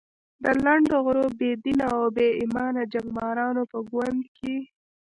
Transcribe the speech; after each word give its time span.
د 0.43 0.45
لنډه 0.63 0.97
غرو، 1.05 1.25
بې 1.39 1.49
دینه 1.63 1.85
او 1.95 2.03
بې 2.15 2.27
ایمانه 2.41 2.81
جنګمارانو 2.93 3.61
په 3.71 3.77
ګند 3.91 4.21
کې. 4.37 4.55